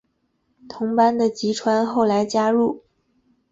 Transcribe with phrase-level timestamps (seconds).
[0.67, 2.81] 同班的吉川后来加入。